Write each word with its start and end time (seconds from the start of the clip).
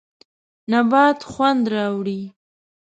نبات 0.71 1.19
خوند 1.31 1.63
راوړي. 1.73 2.21